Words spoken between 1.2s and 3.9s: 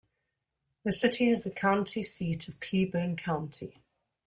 is the county seat of Cleburne County.